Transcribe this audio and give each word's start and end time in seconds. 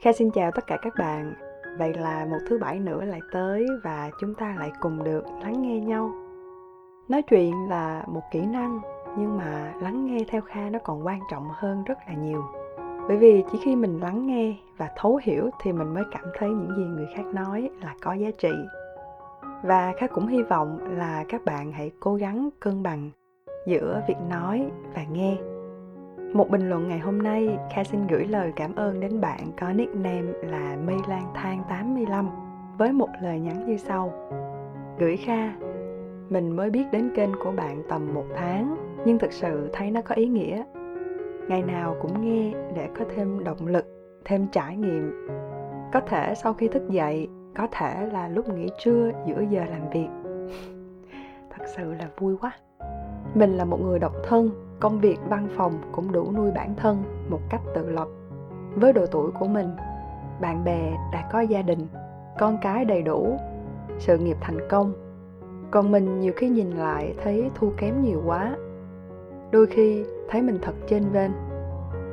Kha 0.00 0.12
xin 0.12 0.30
chào 0.30 0.50
tất 0.50 0.66
cả 0.66 0.78
các 0.82 0.94
bạn. 0.98 1.34
Vậy 1.78 1.94
là 1.94 2.26
một 2.30 2.38
thứ 2.48 2.58
bảy 2.58 2.78
nữa 2.78 3.04
lại 3.04 3.20
tới 3.32 3.66
và 3.84 4.10
chúng 4.20 4.34
ta 4.34 4.56
lại 4.58 4.72
cùng 4.80 5.04
được 5.04 5.24
lắng 5.42 5.62
nghe 5.62 5.80
nhau. 5.80 6.10
Nói 7.08 7.22
chuyện 7.22 7.68
là 7.68 8.04
một 8.06 8.20
kỹ 8.32 8.40
năng, 8.40 8.80
nhưng 9.18 9.36
mà 9.38 9.72
lắng 9.80 10.06
nghe 10.06 10.24
theo 10.28 10.40
Kha 10.40 10.70
nó 10.70 10.78
còn 10.84 11.06
quan 11.06 11.20
trọng 11.30 11.48
hơn 11.52 11.84
rất 11.84 11.98
là 12.08 12.14
nhiều. 12.14 12.44
Bởi 13.08 13.16
vì 13.16 13.44
chỉ 13.52 13.58
khi 13.62 13.76
mình 13.76 14.00
lắng 14.00 14.26
nghe 14.26 14.54
và 14.76 14.90
thấu 14.96 15.20
hiểu 15.22 15.50
thì 15.62 15.72
mình 15.72 15.94
mới 15.94 16.04
cảm 16.10 16.24
thấy 16.38 16.48
những 16.48 16.76
gì 16.76 16.84
người 16.84 17.06
khác 17.16 17.26
nói 17.34 17.70
là 17.82 17.94
có 18.02 18.12
giá 18.12 18.30
trị. 18.38 18.52
Và 19.62 19.92
Kha 19.98 20.06
cũng 20.06 20.26
hy 20.26 20.42
vọng 20.42 20.78
là 20.98 21.24
các 21.28 21.44
bạn 21.44 21.72
hãy 21.72 21.90
cố 22.00 22.14
gắng 22.14 22.48
cân 22.60 22.82
bằng 22.82 23.10
giữa 23.66 24.02
việc 24.08 24.18
nói 24.30 24.70
và 24.94 25.04
nghe 25.12 25.36
một 26.38 26.50
bình 26.50 26.68
luận 26.68 26.88
ngày 26.88 26.98
hôm 26.98 27.18
nay, 27.22 27.58
Kha 27.74 27.84
xin 27.84 28.06
gửi 28.06 28.26
lời 28.26 28.52
cảm 28.56 28.74
ơn 28.74 29.00
đến 29.00 29.20
bạn 29.20 29.40
có 29.60 29.72
nickname 29.72 30.32
là 30.42 30.76
Mây 30.86 30.96
Lan 31.08 31.32
Thang 31.34 31.62
85 31.68 32.30
với 32.78 32.92
một 32.92 33.08
lời 33.22 33.40
nhắn 33.40 33.66
như 33.66 33.76
sau. 33.76 34.12
Gửi 34.98 35.16
Kha, 35.16 35.52
mình 36.28 36.56
mới 36.56 36.70
biết 36.70 36.84
đến 36.92 37.10
kênh 37.14 37.30
của 37.44 37.52
bạn 37.52 37.82
tầm 37.88 38.14
một 38.14 38.24
tháng, 38.36 38.76
nhưng 39.04 39.18
thực 39.18 39.32
sự 39.32 39.70
thấy 39.72 39.90
nó 39.90 40.00
có 40.02 40.14
ý 40.14 40.26
nghĩa. 40.26 40.64
Ngày 41.48 41.62
nào 41.62 41.96
cũng 42.02 42.20
nghe 42.20 42.52
để 42.74 42.88
có 42.98 43.04
thêm 43.16 43.44
động 43.44 43.66
lực, 43.66 43.86
thêm 44.24 44.46
trải 44.52 44.76
nghiệm. 44.76 45.28
Có 45.92 46.00
thể 46.00 46.34
sau 46.34 46.54
khi 46.54 46.68
thức 46.68 46.90
dậy, 46.90 47.28
có 47.56 47.68
thể 47.72 48.08
là 48.12 48.28
lúc 48.28 48.48
nghỉ 48.48 48.66
trưa 48.84 49.10
giữa 49.26 49.44
giờ 49.50 49.64
làm 49.64 49.90
việc. 49.92 50.08
Thật 51.50 51.64
sự 51.76 51.92
là 51.92 52.08
vui 52.18 52.36
quá. 52.40 52.52
Mình 53.34 53.56
là 53.56 53.64
một 53.64 53.80
người 53.80 53.98
độc 53.98 54.12
thân 54.24 54.67
công 54.80 55.00
việc 55.00 55.18
văn 55.28 55.48
phòng 55.56 55.72
cũng 55.92 56.12
đủ 56.12 56.32
nuôi 56.32 56.50
bản 56.50 56.74
thân 56.76 57.02
một 57.28 57.40
cách 57.50 57.60
tự 57.74 57.90
lập. 57.90 58.08
Với 58.74 58.92
độ 58.92 59.06
tuổi 59.06 59.30
của 59.30 59.46
mình, 59.46 59.68
bạn 60.40 60.64
bè 60.64 60.96
đã 61.12 61.28
có 61.32 61.40
gia 61.40 61.62
đình, 61.62 61.86
con 62.38 62.58
cái 62.62 62.84
đầy 62.84 63.02
đủ, 63.02 63.36
sự 63.98 64.18
nghiệp 64.18 64.36
thành 64.40 64.58
công. 64.68 64.92
Còn 65.70 65.92
mình 65.92 66.20
nhiều 66.20 66.32
khi 66.36 66.48
nhìn 66.48 66.70
lại 66.70 67.14
thấy 67.22 67.50
thua 67.54 67.70
kém 67.76 68.02
nhiều 68.02 68.22
quá. 68.26 68.56
Đôi 69.50 69.66
khi 69.66 70.04
thấy 70.28 70.42
mình 70.42 70.58
thật 70.62 70.74
trên 70.88 71.04
vên 71.12 71.32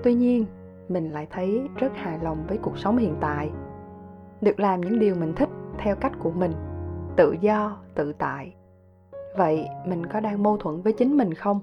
tuy 0.06 0.14
nhiên, 0.14 0.46
mình 0.90 1.12
lại 1.12 1.28
thấy 1.32 1.70
rất 1.76 1.92
hài 1.96 2.20
lòng 2.20 2.38
với 2.48 2.58
cuộc 2.58 2.78
sống 2.78 2.98
hiện 2.98 3.16
tại. 3.22 3.52
Được 4.42 4.60
làm 4.60 4.82
những 4.82 5.00
điều 5.00 5.16
mình 5.16 5.34
thích 5.36 5.50
theo 5.78 5.96
cách 5.96 6.12
của 6.20 6.32
mình, 6.32 6.52
tự 7.16 7.36
do, 7.42 7.78
tự 7.96 8.14
tại. 8.14 8.56
Vậy 9.38 9.68
mình 9.86 10.06
có 10.06 10.20
đang 10.20 10.44
mâu 10.44 10.58
thuẫn 10.58 10.82
với 10.82 10.94
chính 10.94 11.18
mình 11.18 11.34
không? 11.34 11.62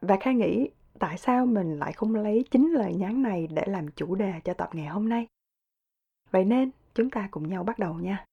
Và 0.00 0.16
Kha 0.20 0.32
nghĩ 0.32 0.68
tại 0.98 1.18
sao 1.18 1.46
mình 1.46 1.78
lại 1.78 1.92
không 1.92 2.14
lấy 2.14 2.44
chính 2.50 2.72
lời 2.72 2.94
nhắn 2.94 3.22
này 3.22 3.48
để 3.50 3.62
làm 3.66 3.88
chủ 3.90 4.14
đề 4.14 4.32
cho 4.44 4.54
tập 4.54 4.70
ngày 4.72 4.86
hôm 4.86 5.08
nay. 5.08 5.26
Vậy 6.30 6.44
nên, 6.44 6.70
chúng 6.94 7.10
ta 7.10 7.28
cùng 7.30 7.48
nhau 7.48 7.64
bắt 7.64 7.78
đầu 7.78 7.94
nha. 7.94 8.24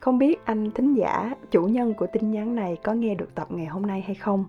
Không 0.00 0.18
biết 0.18 0.44
anh 0.44 0.70
thính 0.70 0.94
giả, 0.94 1.34
chủ 1.50 1.62
nhân 1.62 1.94
của 1.94 2.06
tin 2.06 2.30
nhắn 2.30 2.54
này 2.54 2.76
có 2.82 2.92
nghe 2.92 3.14
được 3.14 3.34
tập 3.34 3.48
ngày 3.50 3.66
hôm 3.66 3.82
nay 3.82 4.00
hay 4.00 4.14
không? 4.14 4.44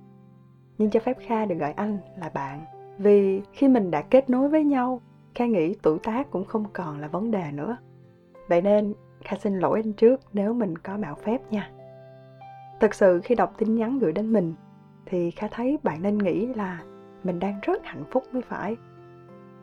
Nhưng 0.78 0.90
cho 0.90 1.00
phép 1.00 1.18
Kha 1.20 1.46
được 1.46 1.56
gọi 1.56 1.72
anh 1.72 1.98
là 2.18 2.30
bạn. 2.34 2.66
Vì 2.98 3.42
khi 3.54 3.68
mình 3.68 3.92
đã 3.92 4.02
kết 4.02 4.30
nối 4.30 4.50
với 4.50 4.64
nhau, 4.64 5.02
Kha 5.36 5.46
nghĩ 5.46 5.76
tuổi 5.82 6.00
tác 6.04 6.32
cũng 6.32 6.46
không 6.46 6.66
còn 6.74 7.00
là 7.00 7.08
vấn 7.08 7.32
đề 7.32 7.52
nữa. 7.52 7.78
Vậy 8.48 8.62
nên 8.62 8.94
Kha 9.24 9.38
xin 9.38 9.60
lỗi 9.60 9.82
anh 9.84 9.94
trước 9.94 10.22
nếu 10.34 10.54
mình 10.54 10.78
có 10.78 10.98
mạo 10.98 11.16
phép 11.16 11.52
nha. 11.52 11.72
Thực 12.80 12.94
sự 12.94 13.22
khi 13.24 13.36
đọc 13.36 13.54
tin 13.58 13.76
nhắn 13.76 14.00
gửi 14.00 14.12
đến 14.12 14.34
mình 14.34 14.54
thì 15.06 15.32
Kha 15.32 15.48
thấy 15.52 15.78
bạn 15.84 16.02
nên 16.02 16.18
nghĩ 16.18 16.46
là 16.46 16.82
mình 17.24 17.40
đang 17.40 17.60
rất 17.62 17.86
hạnh 17.86 18.04
phúc 18.12 18.24
mới 18.32 18.42
phải. 18.42 18.76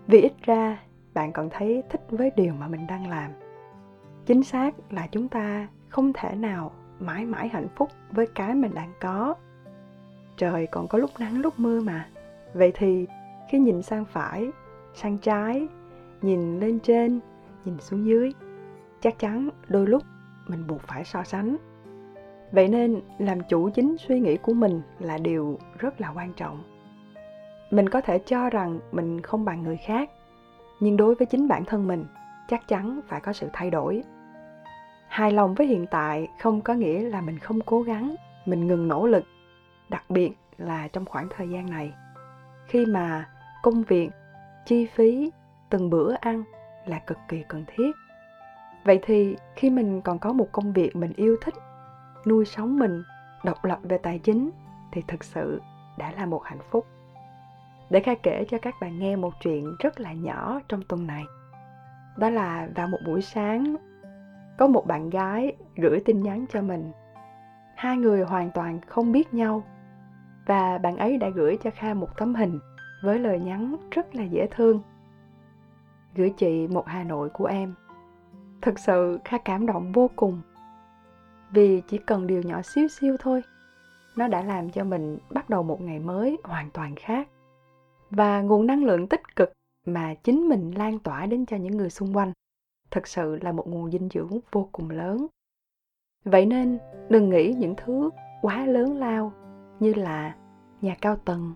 Vì 0.06 0.20
ít 0.20 0.32
ra 0.42 0.82
bạn 1.14 1.32
còn 1.32 1.48
thấy 1.50 1.82
thích 1.90 2.00
với 2.10 2.30
điều 2.36 2.54
mà 2.54 2.68
mình 2.68 2.86
đang 2.86 3.10
làm. 3.10 3.30
Chính 4.26 4.42
xác 4.42 4.74
là 4.90 5.06
chúng 5.06 5.28
ta 5.28 5.68
không 5.88 6.12
thể 6.12 6.34
nào 6.34 6.72
mãi 7.00 7.24
mãi 7.24 7.48
hạnh 7.48 7.68
phúc 7.76 7.90
với 8.10 8.26
cái 8.26 8.54
mình 8.54 8.74
đang 8.74 8.92
có. 9.00 9.34
Trời 10.36 10.66
còn 10.66 10.88
có 10.88 10.98
lúc 10.98 11.10
nắng, 11.18 11.40
lúc 11.40 11.54
mưa 11.56 11.80
mà. 11.80 12.08
Vậy 12.54 12.72
thì 12.74 13.06
khi 13.50 13.58
nhìn 13.58 13.82
sang 13.82 14.04
phải, 14.04 14.50
sang 14.94 15.18
trái, 15.18 15.68
nhìn 16.22 16.60
lên 16.60 16.78
trên, 16.80 17.20
nhìn 17.64 17.80
xuống 17.80 18.06
dưới, 18.06 18.32
chắc 19.00 19.18
chắn 19.18 19.48
đôi 19.68 19.86
lúc 19.86 20.02
mình 20.48 20.66
buộc 20.66 20.82
phải 20.82 21.04
so 21.04 21.24
sánh. 21.24 21.56
Vậy 22.52 22.68
nên 22.68 23.00
làm 23.18 23.38
chủ 23.48 23.70
chính 23.70 23.96
suy 23.98 24.20
nghĩ 24.20 24.36
của 24.36 24.54
mình 24.54 24.80
là 24.98 25.18
điều 25.18 25.58
rất 25.78 26.00
là 26.00 26.12
quan 26.14 26.32
trọng. 26.32 26.62
Mình 27.70 27.88
có 27.88 28.00
thể 28.00 28.18
cho 28.18 28.50
rằng 28.50 28.78
mình 28.92 29.20
không 29.20 29.44
bằng 29.44 29.62
người 29.62 29.76
khác, 29.76 30.10
nhưng 30.80 30.96
đối 30.96 31.14
với 31.14 31.26
chính 31.26 31.48
bản 31.48 31.64
thân 31.64 31.86
mình, 31.86 32.04
chắc 32.48 32.68
chắn 32.68 33.00
phải 33.08 33.20
có 33.20 33.32
sự 33.32 33.48
thay 33.52 33.70
đổi 33.70 34.04
hài 35.16 35.32
lòng 35.32 35.54
với 35.54 35.66
hiện 35.66 35.86
tại 35.90 36.28
không 36.38 36.60
có 36.60 36.74
nghĩa 36.74 37.00
là 37.00 37.20
mình 37.20 37.38
không 37.38 37.60
cố 37.60 37.82
gắng, 37.82 38.14
mình 38.46 38.66
ngừng 38.66 38.88
nỗ 38.88 39.06
lực. 39.06 39.24
Đặc 39.88 40.04
biệt 40.08 40.30
là 40.58 40.88
trong 40.88 41.04
khoảng 41.04 41.28
thời 41.36 41.48
gian 41.48 41.70
này, 41.70 41.92
khi 42.66 42.86
mà 42.86 43.28
công 43.62 43.82
việc, 43.82 44.10
chi 44.66 44.86
phí, 44.86 45.30
từng 45.70 45.90
bữa 45.90 46.14
ăn 46.20 46.44
là 46.86 46.98
cực 46.98 47.18
kỳ 47.28 47.42
cần 47.48 47.64
thiết. 47.66 47.96
Vậy 48.84 48.98
thì 49.02 49.36
khi 49.56 49.70
mình 49.70 50.00
còn 50.00 50.18
có 50.18 50.32
một 50.32 50.48
công 50.52 50.72
việc 50.72 50.96
mình 50.96 51.12
yêu 51.16 51.36
thích, 51.42 51.54
nuôi 52.26 52.44
sống 52.44 52.78
mình, 52.78 53.02
độc 53.44 53.64
lập 53.64 53.78
về 53.82 53.98
tài 53.98 54.18
chính 54.18 54.50
thì 54.92 55.02
thực 55.08 55.24
sự 55.24 55.60
đã 55.98 56.12
là 56.12 56.26
một 56.26 56.44
hạnh 56.44 56.62
phúc. 56.70 56.86
Để 57.90 58.00
khai 58.00 58.16
kể 58.22 58.44
cho 58.48 58.58
các 58.62 58.74
bạn 58.80 58.98
nghe 58.98 59.16
một 59.16 59.32
chuyện 59.40 59.76
rất 59.78 60.00
là 60.00 60.12
nhỏ 60.12 60.60
trong 60.68 60.82
tuần 60.88 61.06
này. 61.06 61.24
Đó 62.16 62.30
là 62.30 62.68
vào 62.74 62.88
một 62.88 62.98
buổi 63.06 63.22
sáng 63.22 63.76
có 64.58 64.66
một 64.66 64.86
bạn 64.86 65.10
gái 65.10 65.56
gửi 65.76 66.00
tin 66.04 66.22
nhắn 66.22 66.46
cho 66.52 66.62
mình. 66.62 66.92
Hai 67.76 67.96
người 67.96 68.22
hoàn 68.22 68.50
toàn 68.54 68.80
không 68.86 69.12
biết 69.12 69.34
nhau 69.34 69.62
và 70.46 70.78
bạn 70.78 70.96
ấy 70.96 71.18
đã 71.18 71.28
gửi 71.28 71.58
cho 71.62 71.70
kha 71.70 71.94
một 71.94 72.08
tấm 72.16 72.34
hình 72.34 72.58
với 73.02 73.18
lời 73.18 73.40
nhắn 73.40 73.76
rất 73.90 74.14
là 74.14 74.24
dễ 74.24 74.48
thương. 74.50 74.80
Gửi 76.14 76.34
chị 76.36 76.66
một 76.66 76.86
hà 76.86 77.04
nội 77.04 77.28
của 77.28 77.44
em. 77.44 77.74
Thực 78.62 78.78
sự 78.78 79.18
kha 79.24 79.38
cảm 79.38 79.66
động 79.66 79.92
vô 79.92 80.10
cùng 80.16 80.40
vì 81.50 81.82
chỉ 81.88 81.98
cần 81.98 82.26
điều 82.26 82.42
nhỏ 82.42 82.62
xíu 82.62 82.88
xiu 82.88 83.16
thôi, 83.20 83.42
nó 84.16 84.28
đã 84.28 84.42
làm 84.42 84.70
cho 84.70 84.84
mình 84.84 85.18
bắt 85.30 85.50
đầu 85.50 85.62
một 85.62 85.80
ngày 85.80 85.98
mới 85.98 86.38
hoàn 86.44 86.70
toàn 86.70 86.94
khác. 86.96 87.28
Và 88.10 88.42
nguồn 88.42 88.66
năng 88.66 88.84
lượng 88.84 89.08
tích 89.08 89.36
cực 89.36 89.52
mà 89.86 90.14
chính 90.14 90.48
mình 90.48 90.70
lan 90.76 90.98
tỏa 90.98 91.26
đến 91.26 91.46
cho 91.46 91.56
những 91.56 91.76
người 91.76 91.90
xung 91.90 92.16
quanh 92.16 92.32
thực 92.90 93.06
sự 93.06 93.38
là 93.42 93.52
một 93.52 93.68
nguồn 93.68 93.90
dinh 93.90 94.08
dưỡng 94.12 94.38
vô 94.52 94.68
cùng 94.72 94.90
lớn. 94.90 95.26
Vậy 96.24 96.46
nên 96.46 96.78
đừng 97.08 97.30
nghĩ 97.30 97.54
những 97.58 97.74
thứ 97.76 98.10
quá 98.42 98.66
lớn 98.66 98.98
lao 98.98 99.32
như 99.80 99.94
là 99.94 100.34
nhà 100.80 100.96
cao 101.00 101.16
tầng 101.16 101.54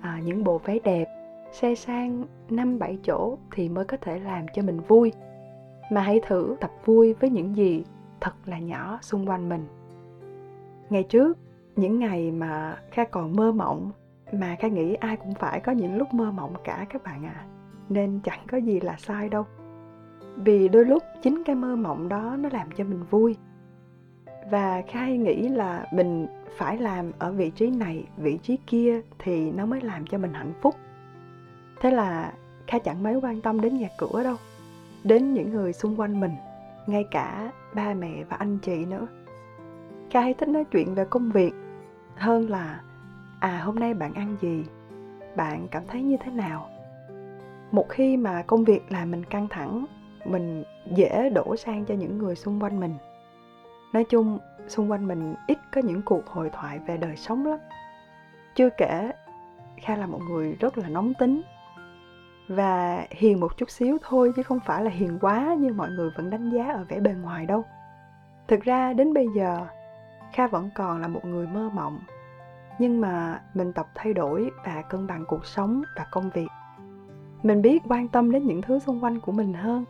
à, 0.00 0.20
những 0.24 0.44
bộ 0.44 0.58
váy 0.58 0.80
đẹp 0.84 1.04
xe 1.52 1.74
sang 1.74 2.24
năm 2.50 2.78
bảy 2.78 2.98
chỗ 3.02 3.38
thì 3.52 3.68
mới 3.68 3.84
có 3.84 3.96
thể 3.96 4.18
làm 4.18 4.46
cho 4.54 4.62
mình 4.62 4.80
vui. 4.80 5.12
Mà 5.90 6.00
hãy 6.00 6.20
thử 6.26 6.56
tập 6.60 6.70
vui 6.84 7.14
với 7.14 7.30
những 7.30 7.56
gì 7.56 7.84
thật 8.20 8.34
là 8.46 8.58
nhỏ 8.58 8.98
xung 9.02 9.28
quanh 9.28 9.48
mình. 9.48 9.66
Ngày 10.90 11.02
trước 11.02 11.38
những 11.76 11.98
ngày 11.98 12.30
mà 12.30 12.78
kha 12.90 13.04
còn 13.04 13.36
mơ 13.36 13.52
mộng 13.52 13.90
mà 14.32 14.56
kha 14.60 14.68
nghĩ 14.68 14.94
ai 14.94 15.16
cũng 15.16 15.34
phải 15.34 15.60
có 15.60 15.72
những 15.72 15.96
lúc 15.96 16.14
mơ 16.14 16.30
mộng 16.30 16.54
cả 16.64 16.86
các 16.90 17.02
bạn 17.02 17.24
à 17.24 17.46
nên 17.88 18.20
chẳng 18.24 18.40
có 18.50 18.58
gì 18.58 18.80
là 18.80 18.96
sai 18.98 19.28
đâu 19.28 19.44
vì 20.36 20.68
đôi 20.68 20.84
lúc 20.84 21.02
chính 21.22 21.42
cái 21.44 21.56
mơ 21.56 21.76
mộng 21.76 22.08
đó 22.08 22.36
nó 22.38 22.48
làm 22.52 22.68
cho 22.76 22.84
mình 22.84 23.04
vui. 23.10 23.36
Và 24.50 24.82
khai 24.88 25.18
nghĩ 25.18 25.48
là 25.48 25.86
mình 25.92 26.26
phải 26.56 26.78
làm 26.78 27.12
ở 27.18 27.32
vị 27.32 27.50
trí 27.50 27.70
này, 27.70 28.04
vị 28.16 28.38
trí 28.42 28.56
kia 28.66 29.00
thì 29.18 29.50
nó 29.50 29.66
mới 29.66 29.80
làm 29.80 30.06
cho 30.06 30.18
mình 30.18 30.32
hạnh 30.32 30.52
phúc. 30.60 30.74
Thế 31.80 31.90
là 31.90 32.32
kha 32.66 32.78
chẳng 32.78 33.02
mấy 33.02 33.14
quan 33.14 33.40
tâm 33.40 33.60
đến 33.60 33.76
nhà 33.76 33.88
cửa 33.98 34.22
đâu, 34.24 34.36
đến 35.04 35.34
những 35.34 35.50
người 35.50 35.72
xung 35.72 36.00
quanh 36.00 36.20
mình, 36.20 36.32
ngay 36.86 37.04
cả 37.10 37.52
ba 37.74 37.94
mẹ 37.94 38.24
và 38.28 38.36
anh 38.36 38.58
chị 38.58 38.84
nữa. 38.84 39.06
Kha 40.10 40.20
hay 40.20 40.34
thích 40.34 40.48
nói 40.48 40.64
chuyện 40.64 40.94
về 40.94 41.04
công 41.04 41.30
việc, 41.30 41.54
hơn 42.16 42.50
là 42.50 42.80
à 43.40 43.60
hôm 43.64 43.74
nay 43.78 43.94
bạn 43.94 44.14
ăn 44.14 44.36
gì? 44.40 44.64
Bạn 45.36 45.68
cảm 45.70 45.82
thấy 45.88 46.02
như 46.02 46.16
thế 46.24 46.32
nào? 46.32 46.68
Một 47.70 47.86
khi 47.88 48.16
mà 48.16 48.42
công 48.42 48.64
việc 48.64 48.92
làm 48.92 49.10
mình 49.10 49.24
căng 49.24 49.48
thẳng 49.48 49.84
mình 50.24 50.64
dễ 50.90 51.30
đổ 51.30 51.56
sang 51.56 51.84
cho 51.84 51.94
những 51.94 52.18
người 52.18 52.34
xung 52.34 52.62
quanh 52.62 52.80
mình. 52.80 52.94
Nói 53.92 54.04
chung, 54.04 54.38
xung 54.68 54.90
quanh 54.90 55.08
mình 55.08 55.34
ít 55.46 55.58
có 55.72 55.80
những 55.80 56.02
cuộc 56.02 56.26
hội 56.26 56.50
thoại 56.50 56.78
về 56.86 56.96
đời 56.96 57.16
sống 57.16 57.46
lắm. 57.46 57.58
Chưa 58.54 58.68
kể, 58.70 59.12
kha 59.82 59.96
là 59.96 60.06
một 60.06 60.20
người 60.30 60.56
rất 60.60 60.78
là 60.78 60.88
nóng 60.88 61.14
tính. 61.14 61.42
Và 62.48 63.06
hiền 63.10 63.40
một 63.40 63.56
chút 63.56 63.70
xíu 63.70 63.98
thôi, 64.02 64.32
chứ 64.36 64.42
không 64.42 64.60
phải 64.60 64.84
là 64.84 64.90
hiền 64.90 65.18
quá 65.20 65.56
như 65.58 65.72
mọi 65.72 65.90
người 65.90 66.10
vẫn 66.16 66.30
đánh 66.30 66.50
giá 66.50 66.72
ở 66.72 66.84
vẻ 66.88 67.00
bề 67.00 67.12
ngoài 67.12 67.46
đâu. 67.46 67.64
Thực 68.48 68.60
ra, 68.60 68.92
đến 68.92 69.14
bây 69.14 69.26
giờ, 69.36 69.66
kha 70.32 70.46
vẫn 70.46 70.70
còn 70.74 71.00
là 71.00 71.08
một 71.08 71.24
người 71.24 71.46
mơ 71.46 71.70
mộng. 71.74 71.98
Nhưng 72.78 73.00
mà 73.00 73.42
mình 73.54 73.72
tập 73.72 73.86
thay 73.94 74.14
đổi 74.14 74.50
và 74.64 74.82
cân 74.82 75.06
bằng 75.06 75.24
cuộc 75.28 75.46
sống 75.46 75.82
và 75.96 76.06
công 76.10 76.30
việc. 76.30 76.48
Mình 77.42 77.62
biết 77.62 77.82
quan 77.88 78.08
tâm 78.08 78.32
đến 78.32 78.46
những 78.46 78.62
thứ 78.62 78.78
xung 78.78 79.04
quanh 79.04 79.20
của 79.20 79.32
mình 79.32 79.54
hơn 79.54 79.84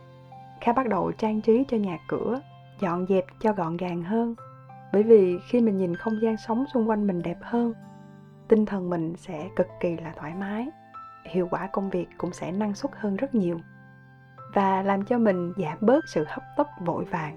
kha 0.63 0.73
bắt 0.73 0.87
đầu 0.87 1.11
trang 1.11 1.41
trí 1.41 1.63
cho 1.67 1.77
nhà 1.77 1.97
cửa, 2.07 2.39
dọn 2.79 3.05
dẹp 3.09 3.25
cho 3.39 3.53
gọn 3.53 3.77
gàng 3.77 4.03
hơn. 4.03 4.35
Bởi 4.93 5.03
vì 5.03 5.39
khi 5.47 5.61
mình 5.61 5.77
nhìn 5.77 5.95
không 5.95 6.21
gian 6.21 6.37
sống 6.37 6.65
xung 6.73 6.89
quanh 6.89 7.07
mình 7.07 7.21
đẹp 7.21 7.37
hơn, 7.41 7.73
tinh 8.47 8.65
thần 8.65 8.89
mình 8.89 9.13
sẽ 9.17 9.49
cực 9.55 9.67
kỳ 9.79 9.97
là 9.97 10.13
thoải 10.17 10.33
mái, 10.39 10.67
hiệu 11.25 11.47
quả 11.51 11.67
công 11.67 11.89
việc 11.89 12.07
cũng 12.17 12.33
sẽ 12.33 12.51
năng 12.51 12.75
suất 12.75 12.91
hơn 12.95 13.15
rất 13.15 13.35
nhiều 13.35 13.59
và 14.53 14.81
làm 14.81 15.05
cho 15.05 15.17
mình 15.17 15.53
giảm 15.57 15.77
bớt 15.81 16.03
sự 16.07 16.25
hấp 16.27 16.43
tấp 16.57 16.67
vội 16.85 17.05
vàng. 17.05 17.35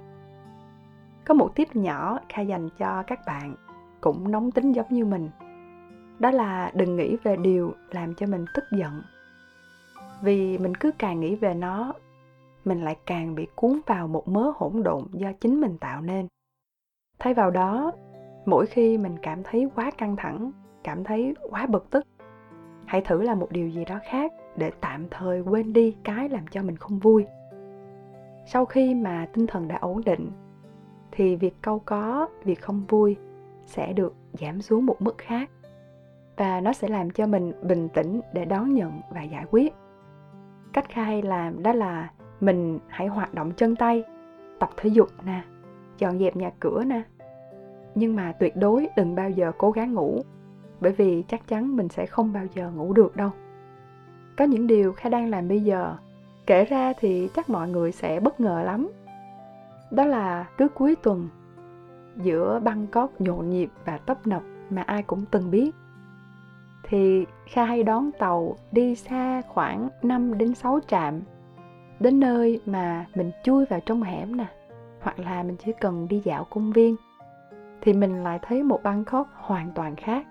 Có 1.25 1.35
một 1.35 1.55
tip 1.55 1.77
nhỏ 1.77 2.19
kha 2.29 2.43
dành 2.43 2.69
cho 2.79 3.03
các 3.07 3.21
bạn 3.27 3.55
cũng 4.01 4.31
nóng 4.31 4.51
tính 4.51 4.73
giống 4.73 4.89
như 4.91 5.05
mình, 5.05 5.31
đó 6.19 6.31
là 6.31 6.71
đừng 6.75 6.97
nghĩ 6.97 7.17
về 7.23 7.37
điều 7.37 7.75
làm 7.91 8.15
cho 8.15 8.27
mình 8.27 8.45
tức 8.55 8.65
giận. 8.73 9.03
Vì 10.23 10.59
mình 10.59 10.75
cứ 10.75 10.91
càng 10.99 11.21
nghĩ 11.21 11.37
về 11.37 11.55
nó 11.55 11.93
mình 12.67 12.85
lại 12.85 12.97
càng 13.07 13.35
bị 13.35 13.47
cuốn 13.55 13.81
vào 13.87 14.09
một 14.09 14.29
mớ 14.29 14.53
hỗn 14.57 14.83
độn 14.83 15.03
do 15.13 15.33
chính 15.33 15.61
mình 15.61 15.79
tạo 15.79 16.01
nên. 16.01 16.27
Thay 17.19 17.35
vào 17.35 17.51
đó, 17.51 17.93
mỗi 18.47 18.67
khi 18.67 18.99
mình 18.99 19.17
cảm 19.23 19.43
thấy 19.43 19.69
quá 19.75 19.91
căng 19.99 20.17
thẳng, 20.17 20.53
cảm 20.85 21.05
thấy 21.05 21.35
quá 21.51 21.67
bực 21.67 21.91
tức, 21.91 22.07
hãy 22.87 23.01
thử 23.01 23.23
làm 23.23 23.39
một 23.39 23.49
điều 23.51 23.69
gì 23.69 23.85
đó 23.85 23.99
khác 24.11 24.33
để 24.57 24.71
tạm 24.81 25.07
thời 25.11 25.41
quên 25.41 25.73
đi 25.73 25.97
cái 26.05 26.29
làm 26.29 26.47
cho 26.47 26.63
mình 26.63 26.77
không 26.77 26.99
vui. 26.99 27.27
Sau 28.47 28.65
khi 28.65 28.95
mà 28.95 29.29
tinh 29.33 29.47
thần 29.47 29.69
đã 29.69 29.79
ổn 29.81 30.01
định, 30.05 30.31
thì 31.13 31.37
việc 31.37 31.55
câu 31.63 31.79
có, 31.79 32.29
việc 32.45 32.61
không 32.63 32.85
vui 32.89 33.17
sẽ 33.67 33.93
được 33.93 34.15
giảm 34.33 34.61
xuống 34.61 34.87
một 34.87 35.03
mức 35.03 35.19
khác 35.19 35.51
và 36.37 36.61
nó 36.61 36.73
sẽ 36.73 36.89
làm 36.89 37.11
cho 37.11 37.27
mình 37.27 37.53
bình 37.63 37.89
tĩnh 37.89 38.21
để 38.33 38.45
đón 38.45 38.75
nhận 38.75 39.01
và 39.11 39.23
giải 39.23 39.45
quyết. 39.51 39.75
Cách 40.73 40.89
khai 40.89 41.23
làm 41.23 41.63
đó 41.63 41.73
là 41.73 42.11
mình 42.41 42.79
hãy 42.89 43.07
hoạt 43.07 43.35
động 43.35 43.53
chân 43.53 43.77
tay, 43.77 44.05
tập 44.59 44.71
thể 44.77 44.89
dục 44.89 45.09
nè, 45.25 45.43
dọn 45.99 46.19
dẹp 46.19 46.37
nhà 46.37 46.51
cửa 46.61 46.85
nè. 46.85 47.03
Nhưng 47.95 48.17
mà 48.17 48.33
tuyệt 48.33 48.57
đối 48.57 48.89
đừng 48.97 49.15
bao 49.15 49.31
giờ 49.31 49.53
cố 49.59 49.71
gắng 49.71 49.95
ngủ, 49.95 50.23
bởi 50.81 50.93
vì 50.93 51.25
chắc 51.29 51.49
chắn 51.49 51.77
mình 51.77 51.89
sẽ 51.89 52.07
không 52.07 52.33
bao 52.33 52.47
giờ 52.55 52.71
ngủ 52.71 52.93
được 52.93 53.17
đâu. 53.17 53.31
Có 54.37 54.45
những 54.45 54.67
điều 54.67 54.93
kha 54.93 55.09
đang 55.09 55.31
làm 55.31 55.49
bây 55.49 55.61
giờ, 55.61 55.97
kể 56.47 56.65
ra 56.65 56.93
thì 57.01 57.29
chắc 57.35 57.51
mọi 57.51 57.69
người 57.69 57.93
sẽ 57.93 58.21
bất 58.21 58.41
ngờ 58.41 58.63
lắm. 58.65 58.89
Đó 59.91 60.05
là 60.05 60.47
cứ 60.59 60.69
cuối 60.69 60.97
tuần, 61.03 61.29
giữa 62.17 62.61
bangkok 62.65 63.21
nhộn 63.21 63.51
nhịp 63.51 63.71
và 63.85 63.99
tấp 63.99 64.27
nập 64.27 64.43
mà 64.71 64.83
ai 64.83 65.03
cũng 65.03 65.25
từng 65.31 65.51
biết, 65.51 65.71
thì 66.89 67.27
Kha 67.47 67.65
hay 67.65 67.83
đón 67.83 68.11
tàu 68.19 68.57
đi 68.73 68.95
xa 68.95 69.43
khoảng 69.49 69.89
5 70.03 70.39
đến 70.39 70.55
6 70.55 70.81
trạm 70.89 71.21
đến 72.01 72.21
nơi 72.21 72.61
mà 72.67 73.07
mình 73.15 73.31
chui 73.43 73.65
vào 73.65 73.81
trong 73.81 74.03
hẻm 74.03 74.37
nè, 74.37 74.47
hoặc 75.01 75.19
là 75.19 75.43
mình 75.43 75.57
chỉ 75.57 75.73
cần 75.81 76.09
đi 76.09 76.23
dạo 76.25 76.45
công 76.45 76.73
viên, 76.73 76.97
thì 77.81 77.93
mình 77.93 78.25
lại 78.25 78.39
thấy 78.43 78.63
một 78.63 78.83
Bangkok 78.83 79.29
hoàn 79.35 79.73
toàn 79.75 79.97
khác. 79.97 80.27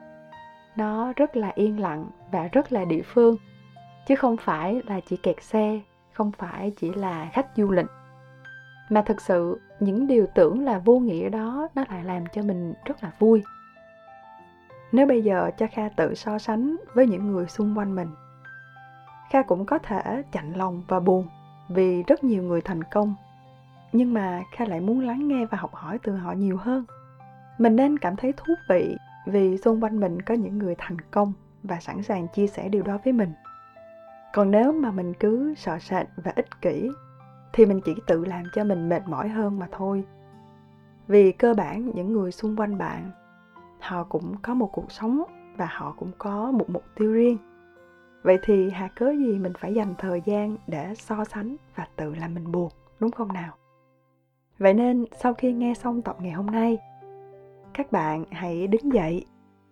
Nó 0.76 1.14
rất 1.16 1.38
là 1.38 1.52
yên 1.56 1.80
lặng 1.80 2.06
và 2.32 2.50
rất 2.52 2.72
là 2.72 2.86
địa 2.86 3.02
phương, 3.02 3.36
chứ 4.08 4.16
không 4.16 4.38
phải 4.38 4.82
là 4.86 5.00
chỉ 5.06 5.18
kẹt 5.18 5.44
xe, 5.44 5.80
không 6.14 6.32
phải 6.32 6.72
chỉ 6.78 6.94
là 6.94 7.30
khách 7.34 7.48
du 7.56 7.72
lịch. 7.72 7.88
Mà 8.90 9.02
thực 9.02 9.22
sự, 9.22 9.62
những 9.80 10.08
điều 10.08 10.28
tưởng 10.36 10.66
là 10.66 10.80
vô 10.80 11.00
nghĩa 11.00 11.30
đó, 11.30 11.68
nó 11.76 11.84
lại 11.90 12.04
làm 12.04 12.24
cho 12.34 12.42
mình 12.42 12.74
rất 12.86 13.04
là 13.04 13.12
vui. 13.20 13.44
Nếu 14.92 15.08
bây 15.08 15.22
giờ 15.22 15.52
cho 15.58 15.68
kha 15.72 15.90
tự 15.90 16.16
so 16.16 16.38
sánh 16.40 16.76
với 16.94 17.08
những 17.08 17.32
người 17.32 17.48
xung 17.48 17.78
quanh 17.78 17.96
mình, 17.96 18.08
kha 19.30 19.42
cũng 19.42 19.66
có 19.66 19.78
thể 19.78 20.24
chạnh 20.32 20.54
lòng 20.54 20.84
và 20.88 21.00
buồn 21.00 21.28
vì 21.70 22.04
rất 22.04 22.24
nhiều 22.24 22.44
người 22.44 22.62
thành 22.62 22.84
công. 22.84 23.16
Nhưng 23.94 24.14
mà 24.14 24.44
kha 24.52 24.66
lại 24.66 24.82
muốn 24.82 25.00
lắng 25.00 25.28
nghe 25.28 25.46
và 25.46 25.58
học 25.58 25.74
hỏi 25.74 26.00
từ 26.04 26.16
họ 26.16 26.32
nhiều 26.32 26.58
hơn. 26.58 26.86
Mình 27.58 27.76
nên 27.76 28.00
cảm 28.00 28.16
thấy 28.16 28.34
thú 28.38 28.54
vị 28.70 28.98
vì 29.26 29.58
xung 29.58 29.84
quanh 29.84 30.00
mình 30.00 30.22
có 30.22 30.34
những 30.34 30.58
người 30.58 30.76
thành 30.78 31.02
công 31.12 31.34
và 31.64 31.80
sẵn 31.80 32.04
sàng 32.04 32.28
chia 32.28 32.48
sẻ 32.48 32.70
điều 32.70 32.84
đó 32.84 32.98
với 33.04 33.14
mình. 33.14 33.34
Còn 34.34 34.52
nếu 34.52 34.72
mà 34.72 34.92
mình 34.92 35.14
cứ 35.20 35.54
sợ 35.58 35.80
sệt 35.80 36.08
và 36.24 36.32
ích 36.36 36.62
kỷ, 36.62 36.90
thì 37.54 37.66
mình 37.66 37.82
chỉ 37.86 37.96
tự 38.08 38.26
làm 38.26 38.44
cho 38.54 38.64
mình 38.64 38.90
mệt 38.90 39.08
mỏi 39.08 39.30
hơn 39.30 39.60
mà 39.60 39.68
thôi. 39.72 40.04
Vì 41.08 41.32
cơ 41.32 41.54
bản, 41.54 41.92
những 41.96 42.14
người 42.14 42.32
xung 42.32 42.56
quanh 42.56 42.78
bạn, 42.78 43.12
họ 43.80 44.04
cũng 44.04 44.36
có 44.42 44.54
một 44.54 44.70
cuộc 44.74 44.92
sống 44.92 45.24
và 45.58 45.68
họ 45.72 45.94
cũng 45.98 46.12
có 46.18 46.52
một 46.52 46.70
mục 46.70 46.84
tiêu 46.96 47.14
riêng 47.14 47.38
vậy 48.26 48.40
thì 48.42 48.70
hà 48.70 48.88
cớ 48.88 49.12
gì 49.12 49.40
mình 49.40 49.54
phải 49.60 49.74
dành 49.74 49.94
thời 49.98 50.22
gian 50.26 50.58
để 50.68 50.94
so 50.96 51.24
sánh 51.24 51.56
và 51.76 51.88
tự 51.96 52.16
làm 52.16 52.34
mình 52.36 52.52
buồn, 52.52 52.70
đúng 53.00 53.12
không 53.12 53.34
nào? 53.34 53.54
Vậy 54.58 54.74
nên 54.74 55.06
sau 55.12 55.34
khi 55.34 55.54
nghe 55.54 55.74
xong 55.74 56.02
tập 56.02 56.18
ngày 56.22 56.32
hôm 56.32 56.46
nay, 56.46 56.78
các 57.74 57.92
bạn 57.92 58.26
hãy 58.32 58.68
đứng 58.68 58.94
dậy, 58.94 59.26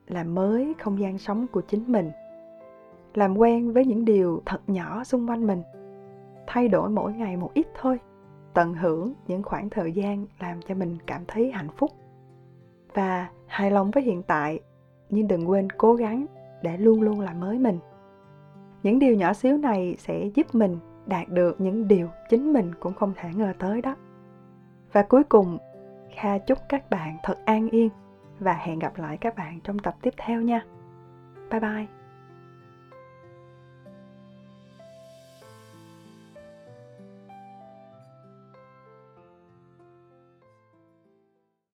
làm 0.08 0.36
mới 0.36 0.74
không 0.80 1.00
gian 1.00 1.18
sống 1.18 1.48
của 1.48 1.62
chính 1.62 1.92
mình. 1.92 2.12
Làm 3.14 3.38
quen 3.38 3.74
với 3.74 3.86
những 3.86 4.06
điều 4.06 4.42
thật 4.46 4.62
nhỏ 4.68 5.04
xung 5.04 5.30
quanh 5.30 5.48
mình. 5.48 5.62
Thay 6.48 6.68
đổi 6.68 6.90
mỗi 6.90 7.14
ngày 7.14 7.38
một 7.38 7.52
ít 7.54 7.68
thôi, 7.82 8.00
tận 8.54 8.74
hưởng 8.74 9.14
những 9.28 9.44
khoảng 9.44 9.70
thời 9.70 9.92
gian 9.92 10.26
làm 10.40 10.62
cho 10.62 10.76
mình 10.76 10.98
cảm 11.06 11.22
thấy 11.28 11.52
hạnh 11.52 11.70
phúc. 11.78 11.92
Và 12.94 13.30
hài 13.48 13.72
lòng 13.72 13.92
với 13.92 14.04
hiện 14.04 14.24
tại, 14.24 14.60
nhưng 15.10 15.28
đừng 15.28 15.50
quên 15.50 15.70
cố 15.70 15.96
gắng 15.96 16.26
để 16.64 16.78
luôn 16.78 17.02
luôn 17.02 17.20
làm 17.20 17.40
mới 17.40 17.60
mình 17.60 17.80
những 18.83 19.00
điều 19.00 19.15
nhỏ 19.15 19.33
xíu 19.33 19.57
này 19.57 19.95
sẽ 20.00 20.30
giúp 20.35 20.56
mình 20.56 20.77
đạt 21.06 21.30
được 21.30 21.62
những 21.62 21.88
điều 21.88 22.09
chính 22.30 22.53
mình 22.53 22.71
cũng 22.80 22.94
không 22.94 23.13
thể 23.15 23.30
ngờ 23.35 23.53
tới 23.59 23.81
đó. 23.81 23.95
Và 24.91 25.03
cuối 25.03 25.24
cùng, 25.24 25.57
kha 26.15 26.38
chúc 26.38 26.57
các 26.69 26.89
bạn 26.89 27.18
thật 27.23 27.35
an 27.45 27.69
yên 27.69 27.90
và 28.40 28.54
hẹn 28.54 28.80
gặp 28.80 28.97
lại 28.97 29.18
các 29.18 29.35
bạn 29.35 29.59
trong 29.63 29.80
tập 29.80 29.95
tiếp 30.02 30.13
theo 30.18 30.42
nha. 30.42 30.66
Bye 31.52 31.59
bye. 31.59 32.03